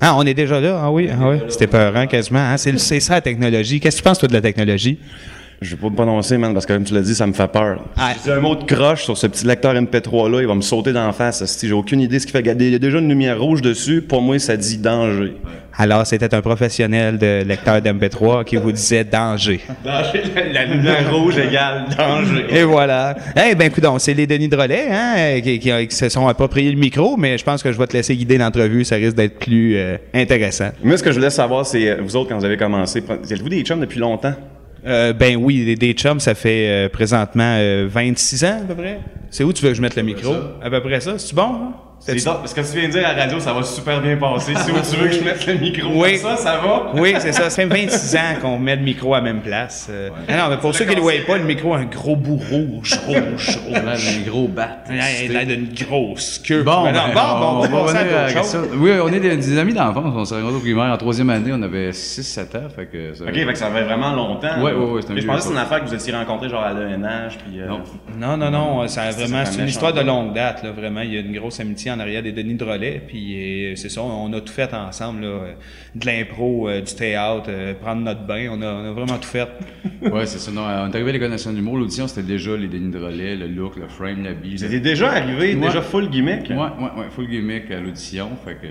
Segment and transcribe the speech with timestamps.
[0.00, 0.80] Ah, on est déjà là?
[0.82, 1.36] Ah oui, ah oui.
[1.48, 2.38] C'était peurant quasiment.
[2.40, 2.56] Hein?
[2.56, 3.80] C'est ça la technologie.
[3.80, 4.98] Qu'est-ce que tu penses, toi, de la technologie?
[5.60, 7.48] Je vais pas me prononcer, man, parce que comme tu l'as dit, ça me fait
[7.48, 7.84] peur.
[7.96, 8.12] Ah.
[8.16, 11.10] Si un mot de croche sur ce petit lecteur MP3-là, il va me sauter d'en
[11.12, 11.44] face.
[11.46, 12.42] Si j'ai aucune idée de ce qu'il fait.
[12.60, 14.00] Il y a déjà une lumière rouge dessus.
[14.00, 15.34] Pour moi, ça dit danger.
[15.76, 19.60] Alors, c'était un professionnel de lecteur d'MP3 qui vous disait danger.
[19.84, 22.46] Danger, la, lumière rouge égale danger.
[22.50, 23.16] Et voilà.
[23.36, 26.78] Eh ben, écoute, c'est les Denis Drolet hein, qui, qui- qui se sont appropriés le
[26.78, 28.84] micro, mais je pense que je vais te laisser guider l'entrevue.
[28.84, 30.70] Ça risque d'être plus euh, intéressant.
[30.82, 33.48] Moi, ce que je voulais savoir, c'est, euh, vous autres, quand vous avez commencé, êtes-vous
[33.48, 34.34] des chums depuis longtemps?
[34.86, 38.74] Euh, ben oui, des, des chums, ça fait euh, présentement euh, 26 ans à peu
[38.74, 39.00] près.
[39.30, 40.34] C'est où tu veux que je mette le micro?
[40.62, 41.18] À peu près ça.
[41.18, 41.42] C'est bon?
[41.42, 41.74] Hein?
[42.00, 44.16] C'est ça, parce que tu viens de dire à la radio, ça va super bien
[44.16, 44.54] passer.
[44.54, 46.20] Si tu veux que je mette le micro, Oui.
[46.20, 46.92] comme ça, ça va?
[46.94, 47.50] Oui, c'est ça.
[47.50, 49.88] Ça fait 26 ans qu'on met le micro à la même place.
[49.90, 51.84] Euh, ah non, mais pour ceux qui ne le voient pas, le micro a un
[51.84, 53.72] gros bout rouge, rouge, rouge.
[53.72, 54.78] Là, un gros bat.
[54.90, 56.62] Il a d'une grosse queue.
[56.62, 58.60] Bon, non, ben, bon, on, bon, on va revenir à question.
[58.76, 60.14] Oui, on est des, des amis d'enfance.
[60.16, 60.92] On s'est rencontrés au primaire.
[60.92, 62.68] En troisième année, on avait 6-7 ans.
[62.74, 64.62] Fait que ça- Ok, fait que ça fait vraiment longtemps.
[64.62, 64.78] Ouais, là.
[64.78, 66.48] ouais, ouais, c'est un Mais Je pensais que c'est une affaire que vous étiez rencontrés
[66.48, 67.60] genre à l'ENH, puis...
[67.60, 67.66] euh,
[68.18, 68.36] Non.
[68.36, 71.00] Non, non, ça a vraiment, ça, c'est une histoire de longue date, là, vraiment.
[71.00, 73.88] Il y a une grosse amitié en arrière des Denis de relais, puis euh, c'est
[73.88, 75.52] ça, on a tout fait ensemble, là, euh,
[75.94, 77.50] de l'impro, euh, du théâtre,
[77.80, 79.48] prendre notre bain, on a, on a vraiment tout fait.
[80.00, 80.52] Ouais, c'est ça.
[80.52, 81.76] Non, on est arrivé à l'École nationale d'humour.
[81.76, 84.54] L'audition, c'était déjà les dénis de relais, le look, le frame, l'habit.
[84.54, 85.66] Vous étiez déjà arrivé, Ouais.
[85.66, 86.48] déjà full gimmick?
[86.50, 88.28] Ouais, ouais, ouais, full gimmick à l'audition.
[88.44, 88.68] Fait que,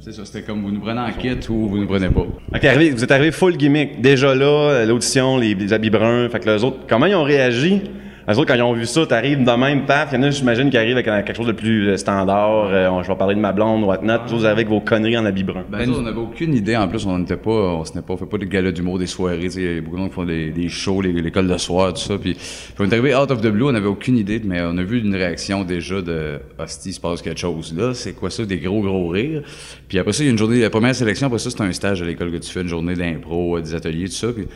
[0.00, 2.26] c'est ça, c'était comme vous nous prenez en kit ou vous nous prenez pas.
[2.52, 4.02] Arrivé, vous êtes arrivé full gimmick.
[4.02, 6.28] Déjà là, l'audition, les, les habits bruns.
[6.28, 7.80] Fait que les autres, comment ils ont réagi?
[8.28, 10.10] Les autres, quand ils ont vu ça, t'arrives de même, paf.
[10.12, 12.66] Il y en a, j'imagine, qui arrivent avec euh, quelque chose de plus euh, standard.
[12.66, 14.26] Euh, je vais parler de ma blonde, whatnot.
[14.26, 15.64] Vous, arrivez avec vos conneries en habits bruns.
[15.70, 16.76] Ben, nous, on n'avait aucune idée.
[16.76, 19.38] En plus, on n'était pas, on s'était pas, fait pas de galas d'humour, des soirées.
[19.38, 22.00] Il y a beaucoup de gens qui font des, des shows, l'école de soir, tout
[22.00, 22.18] ça.
[22.18, 24.76] Puis, puis on est arrivé out of the blue, on n'avait aucune idée, mais on
[24.76, 27.94] a vu une réaction déjà de hostie, il se passe quelque chose là.
[27.94, 29.42] C'est quoi ça, des gros gros rires.
[29.88, 31.72] Puis après ça, il y a une journée, la première sélection, après ça, c'est un
[31.72, 34.28] stage à l'école que tu fais, une journée d'impro, euh, des ateliers, tout ça.
[34.34, 34.46] Puis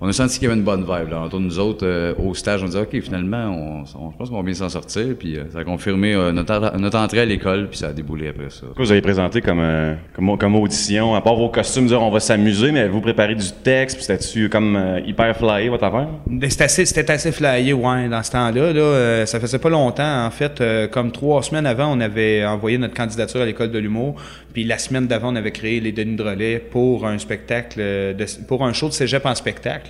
[0.00, 1.10] on a senti qu'il y avait une bonne vibe.
[1.10, 1.20] Là.
[1.20, 4.36] Entre nous autres, euh, au stage, on disait, OK, finalement, on, on- je pense qu'on
[4.36, 5.06] va bien s'en sortir.
[5.18, 8.28] Puis euh, ça a confirmé euh, notre, notre entrée à l'école, puis ça a déboulé
[8.28, 8.66] après ça.
[8.74, 11.14] Quoi vous avez présenté comme, euh, comme, comme audition?
[11.14, 14.48] À part vos costumes, dire on va s'amuser, mais vous préparez du texte, puis c'était-tu
[14.48, 16.08] comme euh, hyper flyé, votre affaire?
[16.48, 18.72] C'était assez, c'était assez flyé, ouais, dans ce temps-là.
[18.72, 20.60] Là, Euh, ça faisait pas longtemps, en fait.
[20.60, 24.14] euh, comme trois semaines avant, on avait envoyé notre candidature à l'école de l'humour.
[24.52, 28.12] Puis la semaine d'avant, on avait créé les Denis de relais pour un spectacle, euh,
[28.14, 29.89] de, pour un show de cégep en spectacle.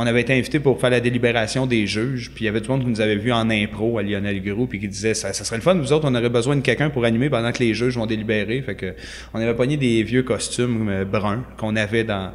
[0.00, 2.30] On avait été invité pour faire la délibération des juges.
[2.32, 4.68] Puis il y avait du monde qui nous avait vu en impro à Lionel Groux,
[4.68, 5.74] puis qui disait ça, ça serait le fun.
[5.74, 8.62] Nous autres, on aurait besoin de quelqu'un pour animer pendant que les juges vont délibérer.
[8.62, 8.94] Fait que
[9.34, 12.30] on avait pogné des vieux costumes euh, bruns qu'on avait dans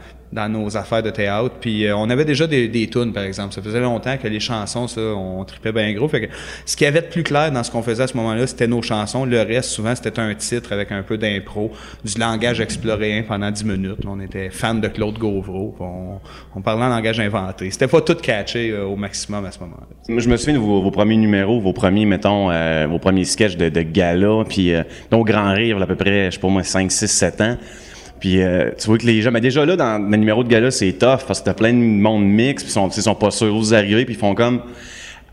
[0.49, 1.55] nos affaires de théâtre.
[1.61, 3.53] Puis euh, on avait déjà des, des tunes, par exemple.
[3.53, 6.09] Ça faisait longtemps que les chansons, ça, on tripait bien gros.
[6.09, 6.33] Fait que
[6.65, 8.67] ce qu'il y avait de plus clair dans ce qu'on faisait à ce moment-là, c'était
[8.67, 9.23] nos chansons.
[9.23, 11.71] Le reste, souvent, c'était un titre avec un peu d'impro,
[12.03, 13.99] du langage exploréen pendant 10 minutes.
[14.05, 15.77] On était fan de Claude Gauvreau.
[16.53, 17.52] on parlait en langage inventé.
[17.57, 19.87] C'était pas tout catché euh, au maximum à ce moment-là.
[20.07, 23.69] Je me souviens de vos, premiers numéros, vos premiers, mettons, euh, vos premiers sketchs de,
[23.81, 27.07] gala, puis euh, donc Grand Rire, à peu près, je sais pas moi, 5, 6,
[27.07, 27.57] 7 ans.
[28.19, 30.71] Puis euh, tu vois que les gens, mais déjà là, dans le numéro de gala,
[30.71, 33.53] c'est tough, parce que t'as plein de monde mix, puis ils sont, sont pas sûrs
[33.53, 34.61] où vous arrivez, puis ils font comme...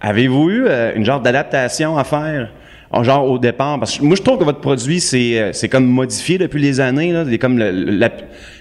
[0.00, 2.50] Avez-vous eu une genre d'adaptation à faire?
[2.92, 5.68] En Genre au départ, parce que moi je trouve que votre produit c'est euh, c'est
[5.68, 8.08] comme modifié depuis les années là, comme le, le- la-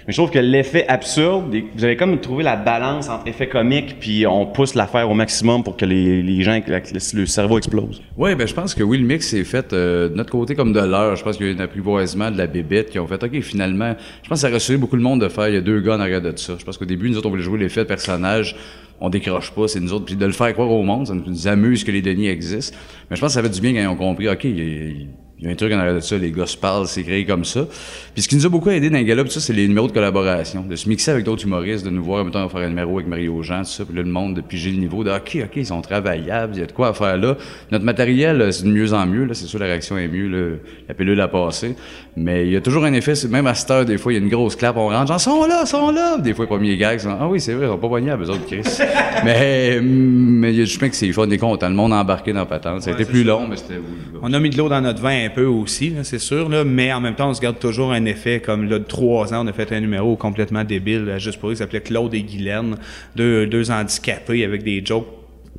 [0.06, 3.96] mais je trouve que l'effet absurde, vous avez comme trouvé la balance entre effet comique
[3.98, 6.80] puis on pousse l'affaire au maximum pour que les, les gens le,
[7.20, 8.00] le cerveau explose.
[8.16, 10.72] Oui, ben je pense que oui, le mix s'est fait euh, de notre côté comme
[10.72, 11.16] de leur.
[11.16, 13.94] Je pense qu'il y a un apprivoisement de la bébête qui ont fait OK, finalement,
[14.22, 15.80] je pense que ça a rassuré beaucoup de monde de faire il y a deux
[15.80, 16.54] gars en arrière de ça.
[16.56, 18.54] Je pense qu'au début, nous autres, on voulait jouer l'effet de personnage.
[19.00, 20.04] On décroche pas, c'est nous autres.
[20.04, 22.76] Puis de le faire croire au monde, ça nous amuse que les Denis existent.
[23.08, 25.29] Mais je pense que ça fait du bien quand ils ont compris, OK, il a-
[25.40, 27.24] il y a un truc en arrière de ça, les gars se parlent, c'est créé
[27.24, 27.66] comme ça.
[28.12, 30.66] Puis ce qui nous a beaucoup aidé dans les ça, c'est les numéros de collaboration.
[30.68, 33.42] De se mixer avec d'autres humoristes, de nous voir, mettons, faire un numéro avec Mario
[33.42, 35.64] Jean, tout ça, puis là, le monde, de piger le niveau de OK, OK, ils
[35.64, 37.38] sont travaillables, il y a de quoi à faire là.
[37.70, 40.28] Notre matériel, euh, c'est de mieux en mieux, là, c'est sûr, la réaction est mieux,
[40.28, 40.56] là,
[40.88, 41.74] la pilule a passé.
[42.18, 44.18] Mais il y a toujours un effet, même à cette heure, des fois, il y
[44.18, 46.18] a une grosse clap, on rentre, genre, sont là, sont là.
[46.18, 48.30] Des fois, les premiers gags, sont, ah oui, c'est vrai, ils sont pas poignables, eux
[48.30, 48.60] autres, Chris.
[49.24, 51.94] mais, mais il y a du chemin que c'est fun, on est content, le monde
[51.94, 52.82] a embarqué dans la patente.
[52.82, 54.18] Ça a été plus long, mais c'était oui.
[54.22, 57.14] On a mis de l'eau dans notre vin peu aussi, c'est sûr, mais en même
[57.14, 59.72] temps, on se garde toujours un effet comme là, de trois ans, on a fait
[59.72, 62.76] un numéro complètement débile, là, juste pour eux, qui s'appelait Claude et Guylaine,
[63.16, 65.06] deux, deux handicapés avec des jokes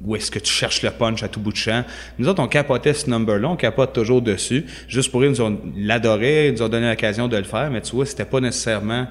[0.04, 1.84] où est-ce que tu cherches le punch à tout bout de champ.
[2.18, 4.66] Nous autres, on capotait ce number-là, on capote toujours dessus.
[4.88, 7.70] Juste pour eux, ils nous ont l'adoraient, ils nous ont donné l'occasion de le faire,
[7.72, 9.08] mais tu vois, c'était pas nécessairement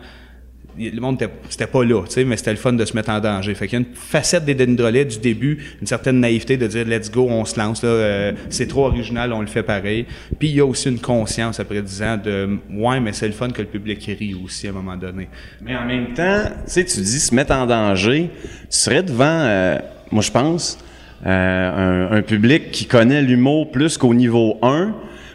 [0.79, 1.19] le monde
[1.49, 3.55] c'était pas là, tu sais, mais c'était le fun de se mettre en danger.
[3.55, 6.67] Fait qu'il y a une facette des Denis Drolet du début, une certaine naïveté de
[6.67, 10.07] dire let's go, on se lance euh, c'est trop original, on le fait pareil.
[10.39, 13.33] Puis il y a aussi une conscience après 10 ans de ouais, mais c'est le
[13.33, 15.29] fun que le public rit aussi à un moment donné.
[15.63, 19.25] Mais en même temps, tu sais, tu dis se mettre en danger, tu serais devant,
[19.25, 19.79] euh,
[20.11, 20.79] moi je pense,
[21.27, 24.95] euh, un, un, public qui connaît l'humour plus qu'au niveau 1.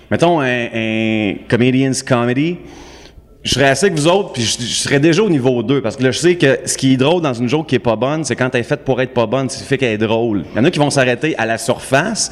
[0.10, 2.58] Mettons un, un comedian's comedy
[3.46, 6.04] je serais assez que vous autres, puis je, serais déjà au niveau 2, parce que
[6.04, 8.24] là, je sais que ce qui est drôle dans une joke qui est pas bonne,
[8.24, 10.46] c'est quand elle est faite pour être pas bonne, c'est fait qu'elle est drôle.
[10.54, 12.32] Il y en a qui vont s'arrêter à la surface,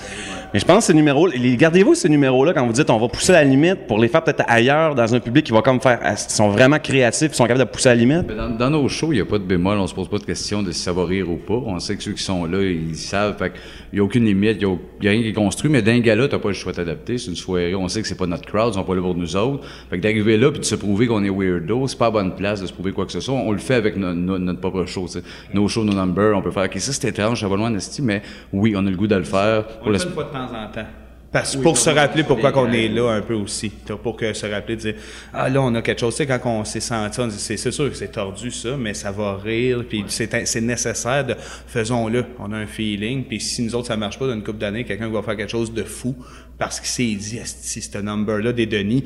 [0.54, 3.32] mais je pense que ces numéros, gardez-vous ces numéros-là quand vous dites on va pousser
[3.32, 6.18] la limite pour les faire peut-être ailleurs dans un public qui va comme faire, ils
[6.18, 8.28] sont vraiment créatifs, ils sont capables de pousser la limite?
[8.28, 10.26] Dans, dans, nos shows, il n'y a pas de bémol, on se pose pas de
[10.26, 11.56] question de si ça va rire ou pas.
[11.56, 13.38] On sait que ceux qui sont là, ils savent.
[13.38, 13.54] Fait
[13.92, 14.74] il n'y a aucune limite, il n'y
[15.08, 17.18] a, rien qui est construit, mais d'un gars-là, t'as pas le choix d'adapter.
[17.18, 19.16] C'est une soirée, on sait que c'est pas notre crowd, ils sont pas là pour
[19.16, 19.64] nous autres.
[19.90, 22.36] Fait que d'arriver là puis de se prouver qu'on est weirdo, c'est pas la bonne
[22.36, 23.36] place de se prouver quoi que ce soit.
[23.36, 25.22] On le fait avec notre propre show, t'sais.
[25.54, 27.72] Nos shows, nos numbers, on peut faire, ok, ça c'est étrange, ça va loin,
[28.02, 28.22] mais
[28.52, 29.66] oui, on a le goût de le faire.
[29.84, 30.88] On le fait une fois de temps en temps.
[31.34, 33.69] Parce, pour se rappeler pourquoi qu'on est là un peu aussi.
[34.04, 34.95] Pour que se rappeler de dire
[35.34, 36.16] Ah là, on a quelque chose.
[36.16, 38.94] Tu sais, quand on s'est senti, on dit c'est sûr que c'est tordu ça, mais
[38.94, 39.84] ça va rire.
[39.90, 41.36] Puis c'est nécessaire de
[41.66, 42.24] faisons-le.
[42.38, 43.24] On a un feeling.
[43.24, 45.51] Puis si nous autres, ça marche pas dans une couple d'années, quelqu'un va faire quelque
[45.51, 46.16] chose de fou
[46.60, 49.04] parce qu'il s'est dit si ce number-là des Denis,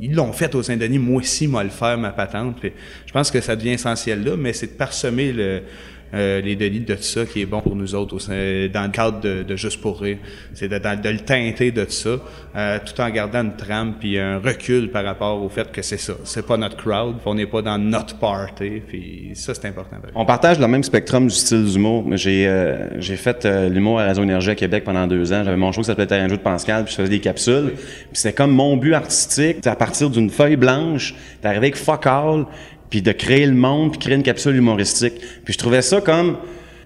[0.00, 2.60] ils l'ont fait au Saint-Denis, moi aussi, moi le faire, ma patente.
[2.60, 2.72] Puis
[3.06, 5.62] je pense que ça devient essentiel là, mais c'est de parsemer le,
[6.12, 9.42] euh, les délits de ça qui est bon pour nous autres dans le cadre de,
[9.42, 10.18] de Juste pour rire.
[10.54, 12.16] C'est de, de, le teinter de ça,
[12.56, 15.98] euh, tout en gardant une trame puis un recul par rapport au fait que c'est
[15.98, 16.14] ça.
[16.24, 19.96] C'est pas notre crowd, on n'est pas dans notre party, puis ça, c'est important.
[20.14, 22.04] On partage le même spectrum du style d'humour.
[22.12, 25.42] J'ai euh, j'ai fait l'humour à Radio Énergie à Québec pendant deux ans.
[25.44, 27.72] J'avais mon show qui s'appelait Terrain de de Pascal, puis je faisais des capsules.
[27.74, 32.46] Puis c'était comme mon but artistique, à partir d'une feuille blanche, d'arriver avec fuck all,
[32.90, 35.14] puis de créer le monde, puis créer une capsule humoristique.
[35.44, 36.36] Puis je trouvais ça comme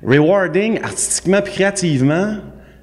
[0.06, 2.36] rewarding artistiquement puis créativement,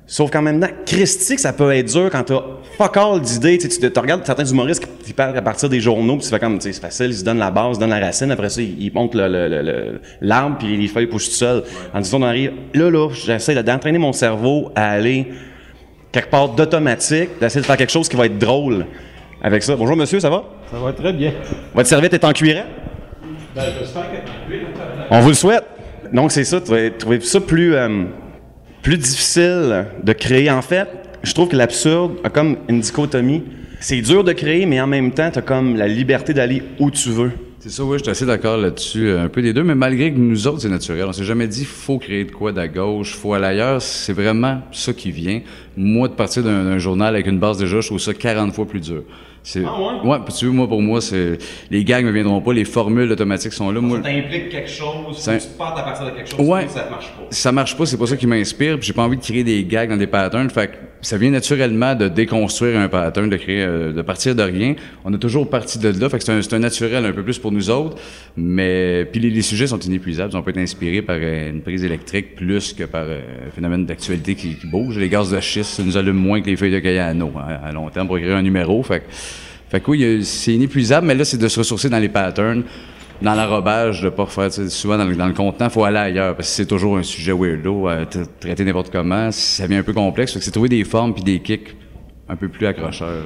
[0.08, 2.42] sauf qu'en même temps, christique, ça peut être dur quand t'as
[2.78, 3.60] fuck all d'idées.
[3.60, 6.58] Tu, tu, regardes certains humoristes qui parlent à partir des journaux, puis tu fais comme,
[6.58, 8.62] tu sais, c'est facile, ils se donnent la base, ils donnent la racine, après ça,
[8.62, 11.64] ils, montent l'arbre, puis les feuilles poussent tout seuls.
[11.94, 15.28] En disant, on arrive, là, là, j'essaie d'entraîner mon cerveau à aller
[16.12, 18.86] quelque part d'automatique, d'essayer de faire quelque chose qui va être drôle
[19.42, 19.76] avec ça.
[19.76, 20.44] Bonjour monsieur, ça va?
[20.72, 21.34] Ça va très bien.
[21.74, 22.81] Votre serviette est en cuirette?
[23.56, 23.64] Ben,
[25.10, 25.66] On vous le souhaite.
[26.14, 28.04] Donc, c'est ça, trouver ça plus, euh,
[28.82, 30.50] plus difficile de créer.
[30.50, 30.88] En fait,
[31.24, 33.44] je trouve que l'absurde a comme une dichotomie.
[33.80, 36.92] C'est dur de créer, mais en même temps, tu as comme la liberté d'aller où
[36.92, 37.32] tu veux.
[37.62, 40.12] C'est ça, oui, je suis assez d'accord là-dessus, euh, un peu des deux, mais malgré
[40.12, 41.06] que nous autres, c'est naturel.
[41.08, 43.84] On s'est jamais dit, faut créer de quoi d'à gauche, faut aller ailleurs.
[43.84, 45.42] C'est vraiment ça qui vient.
[45.78, 48.80] Moi, de partir d'un journal avec une base déjà, je trouve ça 40 fois plus
[48.80, 49.04] dur.
[49.44, 50.10] C'est, ah ouais?
[50.10, 51.38] Ouais, tu vois, moi, pour moi, c'est,
[51.70, 53.80] les gags me viendront pas, les formules automatiques sont là.
[53.80, 56.88] Ça, moi, implique quelque chose, ça, tu partes à partir de quelque chose, ouais, ça
[56.90, 57.28] marche pas?
[57.30, 59.64] Ça marche pas, c'est pas ça qui m'inspire, puis j'ai pas envie de créer des
[59.66, 63.64] gags dans des patterns, fait que ça vient naturellement de déconstruire un pattern, de créer,
[63.64, 64.76] euh, de partir de rien.
[65.04, 67.40] On a toujours parti de là, fait que c'est un, un naturel un peu plus
[67.40, 67.98] pour nous autres,
[68.38, 72.36] mais, puis les, sujets sont inépuisables, on peut être inspiré par euh, une prise électrique
[72.36, 74.98] plus que par euh, un phénomène d'actualité qui, bouge.
[74.98, 77.72] Les gaz de schiste, ça nous allume moins que les feuilles de Cayano, hein, à
[77.72, 79.04] long terme pour créer un numéro, fait
[79.72, 82.64] fait que oui, c'est inépuisable, mais là, c'est de se ressourcer dans les patterns,
[83.22, 86.50] dans l'enrobage, de pas faire, souvent dans le, dans le contenant, faut aller ailleurs, parce
[86.50, 90.34] que c'est toujours un sujet weirdo, à traiter n'importe comment, ça devient un peu complexe.
[90.34, 91.76] Fait que c'est trouver des formes puis des kicks
[92.28, 93.24] un peu plus accrocheurs.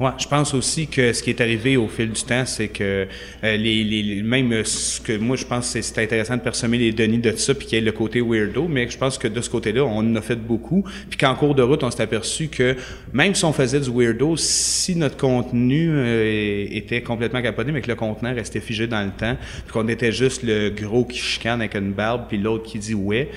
[0.00, 3.06] Ouais, je pense aussi que ce qui est arrivé au fil du temps, c'est que
[3.44, 6.90] euh, les, les, même euh, ce que moi je pense c'est intéressant de persemer les
[6.90, 9.40] données de ça puis qu'il y ait le côté weirdo, mais je pense que de
[9.40, 10.84] ce côté-là, on en a fait beaucoup.
[11.08, 12.74] Puis qu'en cours de route, on s'est aperçu que
[13.12, 17.88] même si on faisait du weirdo, si notre contenu euh, était complètement capoté, mais que
[17.88, 21.60] le contenant restait figé dans le temps, puis qu'on était juste le gros qui chicane
[21.60, 23.30] avec une barbe puis l'autre qui dit ouais.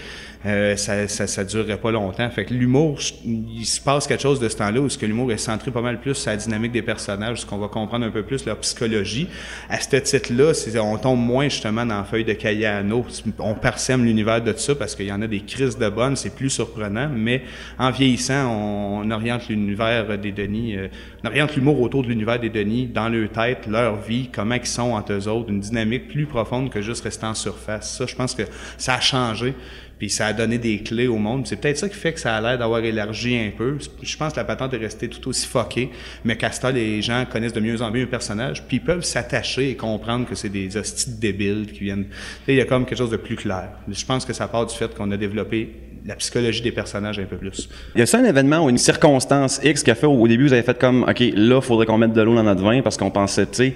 [0.45, 2.29] Euh, ça, ça, ça durerait pas longtemps.
[2.29, 5.31] Fait que l'humour, il se passe quelque chose de ce temps-là où ce que l'humour
[5.31, 8.11] est centré pas mal plus sur la dynamique des personnages, ce qu'on va comprendre un
[8.11, 9.27] peu plus leur psychologie.
[9.69, 10.51] À ce titre-là,
[10.81, 13.05] on tombe moins justement dans la feuille de Cayano.
[13.39, 16.35] On parsème l'univers de ça parce qu'il y en a des crises de bonnes, c'est
[16.35, 17.43] plus surprenant, mais
[17.79, 20.87] en vieillissant, on, oriente l'univers des Denis, euh,
[21.23, 24.65] on oriente l'humour autour de l'univers des Denis, dans leur tête, leur vie, comment ils
[24.65, 27.97] sont entre eux autres, une dynamique plus profonde que juste rester en surface.
[27.97, 28.43] Ça, je pense que
[28.77, 29.53] ça a changé.
[29.97, 31.47] Puis ça a donné des clés au monde.
[31.47, 33.77] C'est peut-être ça qui fait que ça a l'air d'avoir élargi un peu.
[34.01, 35.89] Je pense que la patente est restée tout aussi fuckée,
[36.23, 39.71] mais ce les gens connaissent de mieux en mieux un personnage, puis ils peuvent s'attacher
[39.71, 42.05] et comprendre que c'est des hosties débiles qui viennent.
[42.47, 43.69] Il y a comme quelque chose de plus clair.
[43.87, 45.69] Je pense que ça part du fait qu'on a développé
[46.07, 47.67] la psychologie des personnages un peu plus.
[47.95, 50.63] Y a-t-il un événement ou une circonstance X qui a fait au début, vous avez
[50.63, 53.45] fait comme, OK, là, faudrait qu'on mette de l'eau dans notre vin parce qu'on pensait,
[53.45, 53.73] tu sais,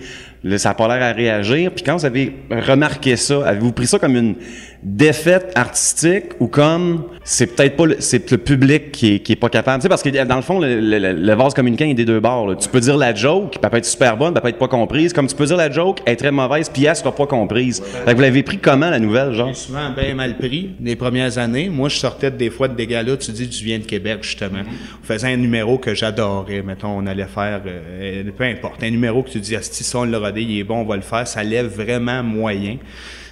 [0.58, 1.72] ça n'a pas l'air à réagir.
[1.72, 4.36] Puis quand vous avez remarqué ça, avez-vous pris ça comme une
[4.84, 9.78] défaite artistique ou comme c'est peut-être pas le, c'est le public qui est, pas capable?
[9.78, 12.68] Tu sais parce que dans le fond le, vase communicant est des deux bords tu
[12.68, 15.14] peux dire la joke elle peut être super bonne elle peut être pas comprise.
[15.14, 17.82] Comme tu peux dire la joke elle est très mauvaise puis elle sera pas comprise.
[17.82, 19.56] Fait que vous l'avez pris comment la nouvelle genre?
[19.56, 21.70] Souvent bien mal pris les premières années.
[21.70, 24.62] Moi je sortais des fois de des galas tu dis tu viens de Québec justement.
[25.02, 26.64] On faisait un numéro que j'adorais.
[26.64, 28.84] Mettons on allait faire euh, peu importe.
[28.84, 31.28] Un numéro que tu dis si on le il est bon on va le faire
[31.28, 32.78] ça lève vraiment moyen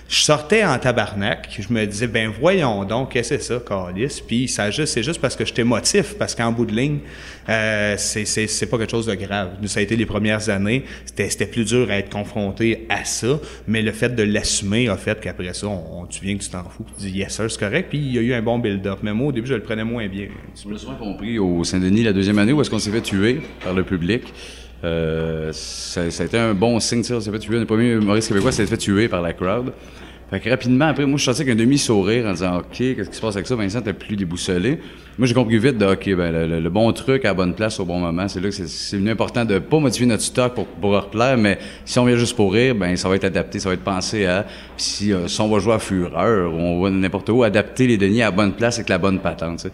[0.09, 4.23] je sortais en tabarnak, je me disais, ben voyons donc, qu'est-ce que c'est ça, Calis?
[4.25, 6.97] Puis juste, c'est juste parce que j'étais motif, parce qu'en bout de ligne,
[7.47, 9.51] euh, c'est, pas quelque chose de grave.
[9.67, 13.83] Ça a été les premières années, c'était, plus dur à être confronté à ça, mais
[13.83, 16.85] le fait de l'assumer a fait qu'après ça, on, tu viens que tu t'en fous,
[16.97, 18.99] tu dis, yes sir, c'est correct, puis il y a eu un bon build-up.
[19.03, 20.29] Mais moi, au début, je le prenais moins bien.
[20.65, 23.41] On l'a souvent compris au Saint-Denis la deuxième année où est-ce qu'on s'est fait tuer
[23.63, 24.23] par le public.
[24.83, 27.15] Euh, ça, ça, a été un bon signe, ça.
[27.15, 27.59] On s'est fait tuer.
[27.59, 29.73] Le premier humoriste québécois s'est fait tuer par la crowd.
[30.29, 33.21] Fait que rapidement, après, moi, je sentais qu'un demi-sourire en disant, OK, qu'est-ce qui se
[33.21, 33.55] passe avec ça?
[33.55, 34.79] Vincent, t'es plus déboussolé.
[35.17, 37.79] Moi, j'ai compris vite de, OK, ben, le, le, bon truc à la bonne place
[37.79, 38.27] au bon moment.
[38.27, 41.57] C'est là que c'est venu important de pas modifier notre stock pour, pour replaire, mais
[41.83, 44.27] si on vient juste pour rire, ben, ça va être adapté, ça va être pensé
[44.27, 44.45] à,
[44.77, 48.21] si, euh, si on va jouer à fureur, on va n'importe où, adapter les deniers
[48.21, 49.65] à la bonne place avec la bonne patente.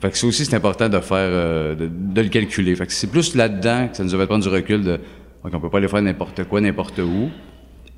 [0.00, 2.74] Fait que ça aussi, c'est important de faire, euh, de, de, le calculer.
[2.74, 4.98] Fait que c'est plus là-dedans que ça nous avait prendre du recul de,
[5.44, 7.30] on peut pas aller faire n'importe quoi, n'importe où.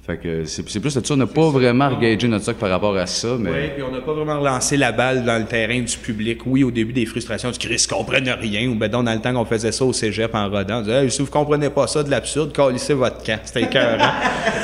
[0.06, 1.14] Fait que c'est, plus là-dessus.
[1.14, 3.50] On n'a pas vraiment regagé notre stock par rapport à ça, mais...
[3.50, 6.42] Oui, puis on n'a pas vraiment relancé la balle dans le terrain du public.
[6.44, 8.68] Oui, au début des frustrations, du Chris comprennent rien.
[8.68, 11.11] Ou ben dans le temps qu'on faisait ça au cégep en rodant, on disait hey,
[11.11, 13.38] si vous comprenez pas ça de l'absurde, calissez votre camp.
[13.44, 14.12] C'était écœurant.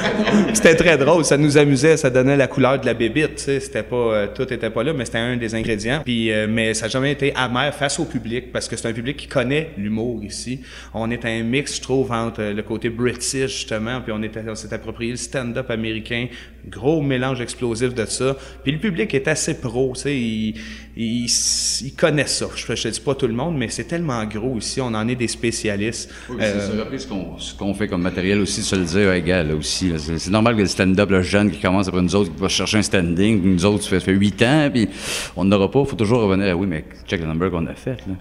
[0.52, 1.25] c'était très drôle.
[1.25, 1.97] Ça nous amusait.
[1.97, 3.38] Ça donnait la couleur de la bébite.
[3.38, 3.97] C'était pas...
[3.97, 6.02] Euh, tout était pas là, mais c'était un des ingrédients.
[6.04, 8.92] Puis, euh, mais ça n'a jamais été amer face au public parce que c'est un
[8.92, 10.61] public qui connaît l'humour ici.
[10.92, 14.54] On est un mix, je trouve, entre le côté british, justement, puis on, était, on
[14.54, 16.26] s'est approprié le stand-up américain,
[16.68, 18.37] gros mélange explosif de ça.
[18.62, 20.54] Puis le public est assez pro, tu sais, il,
[20.96, 22.46] il, il, connaît ça.
[22.54, 25.14] Je, je dis pas tout le monde, mais c'est tellement gros ici, on en est
[25.14, 26.12] des spécialistes.
[26.28, 29.92] Oui, euh, c'est ce qu'on, qu'on fait comme matériel aussi, se le dire, là, aussi.
[29.96, 32.78] C'est, normal que le stand-up, le jeune qui commence après nous autres, qui va chercher
[32.78, 34.88] un standing, nous autres, ça fait, ça fait 8 ans, puis
[35.37, 38.14] on n'aura pas, faut toujours revenir oui, mais check le number qu'on a fait, là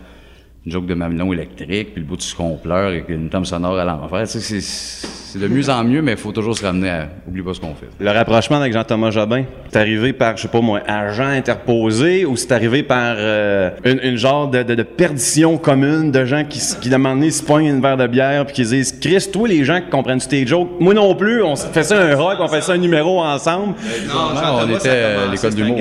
[0.65, 3.85] une joke de mamelon électrique, puis le bout du compleur avec une tome sonore à
[3.85, 4.27] l'envers.
[4.27, 4.59] Tu sais,
[5.31, 7.59] c'est de mieux en mieux, mais il faut toujours se ramener à oublie pas ce
[7.59, 7.87] qu'on fait.
[7.99, 12.35] Le rapprochement avec Jean-Thomas Jobin, c'est arrivé par, je sais pas moi, agent interposé ou
[12.35, 16.59] c'est arrivé par euh, une, une, genre de, de, de, perdition commune de gens qui,
[16.81, 19.81] qui demandent se poignent une verre de bière puis qui disent Chris, toi les gens
[19.81, 22.73] qui comprennent tes jokes, moi non plus, on fait ça un rock, on fait ça
[22.73, 23.75] un numéro ensemble.
[24.07, 25.75] Non, non on était à l'école du mot.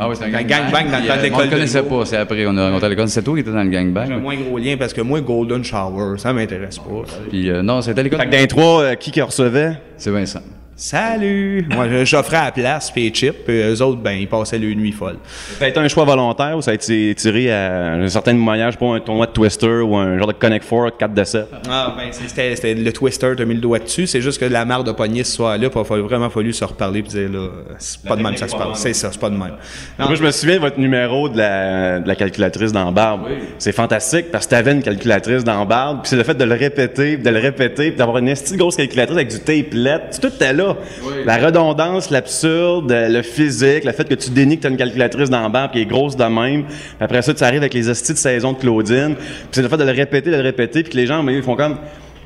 [0.00, 1.40] Ah oui, c'est un gangbang dans le temps de l'école.
[1.42, 3.52] On ne connaissait pas, c'est après, on a rencontré à l'école, c'est toi qui étais
[3.52, 4.22] dans le gangbang?
[4.24, 7.02] Moins gros lien parce que moi, Golden Shower, ça m'intéresse pas.
[7.28, 8.20] Puis euh, non, c'était l'école.
[8.20, 9.74] Fait que dans les trois, euh, qui qui recevait?
[9.96, 10.40] C'est Vincent.
[10.76, 11.64] Salut!
[11.70, 14.90] Moi, j'offrais à la place, puis chips, puis eux autres, ben, ils passaient le nuit
[14.90, 15.18] folle.
[15.56, 18.66] Ça a été un choix volontaire ou ça a été tiré à un certain moyen,
[18.66, 21.22] je sais pas, un tournoi de Twister ou un genre de Connect Four 4 de
[21.22, 21.46] 7?
[21.70, 24.08] Ah, ben, c'était, le Twister, t'as mis le doigt dessus.
[24.08, 26.98] C'est juste que la marre de poignée ce soir-là, il a vraiment fallu se reparler
[26.98, 28.80] et dire, là, c'est pas de même ça se passe.
[28.80, 29.54] C'est ça, c'est pas de même.
[30.00, 33.26] Non, Moi, je me souviens de votre numéro de la, de la calculatrice dans Barbe.
[33.28, 33.36] Oui.
[33.58, 36.54] C'est fantastique parce que t'avais une calculatrice dans Barbe, puis c'est le fait de le
[36.54, 40.02] répéter, de le répéter, puis d'avoir une grosse calculatrice avec du tape LED.
[40.20, 40.63] Tout était là.
[41.02, 41.14] Oui.
[41.24, 45.30] La redondance, l'absurde, le physique, le fait que tu dénies que tu as une calculatrice
[45.30, 46.64] dans le banc qui est grosse de même.
[46.64, 49.14] Puis après ça, tu arrives avec les hosties de saison de Claudine.
[49.16, 51.34] Puis c'est le fait de le répéter, de le répéter, puis que les gens, mais,
[51.34, 51.76] ils font comme...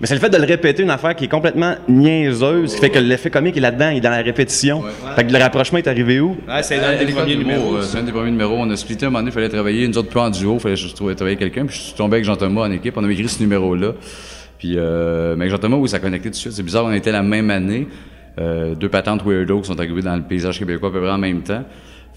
[0.00, 2.90] Mais c'est le fait de le répéter, une affaire qui est complètement niaiseuse, qui fait
[2.90, 4.80] que l'effet comique est là-dedans, il est dans la répétition.
[4.80, 4.90] Ouais.
[5.16, 6.36] Fait que le rapprochement est arrivé où?
[6.62, 7.82] C'est un des premiers numéros.
[7.82, 8.54] C'est un des premiers numéros.
[8.58, 10.60] On a splitté un moment donné, il fallait travailler, nous autres plus en duo, il
[10.60, 11.66] fallait juste trouver, travailler quelqu'un.
[11.66, 13.94] Puis je suis tombé avec Jean-Thomas en équipe, on avait écrit ce numéro-là.
[14.58, 16.52] Puis, euh, mais avec Jean-Thomas, oui, ça connecté tout de suite.
[16.52, 17.88] C'est bizarre, on était la même année.
[18.38, 21.18] Euh, deux patentes weirdo qui sont arrivées dans le paysage québécois à peu près en
[21.18, 21.64] même temps.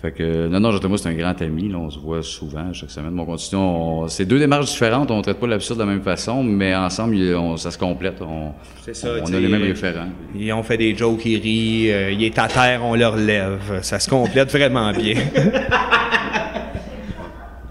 [0.02, 2.90] Fait que, non, non, Jean-Thomas, c'est un grand ami, là, on se voit souvent, chaque
[2.90, 3.12] semaine.
[3.12, 6.42] Mon continue, on, c'est deux démarches différentes, on traite pas l'absurde de la même façon,
[6.44, 8.52] mais ensemble, on, ça se complète, on,
[8.94, 10.08] ça, on a les mêmes référents.
[10.36, 13.60] Et on fait des jokes, il rit, euh, il est à terre, on le relève.
[13.84, 15.18] Ça se complète vraiment bien.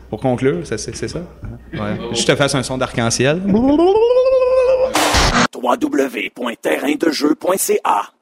[0.09, 1.23] Pour conclure, c'est, c'est ça?
[1.73, 1.99] Ouais.
[2.13, 3.43] Je te fasse un son d'arc-en-ciel.
[5.53, 8.13] www.terraindejeu.ca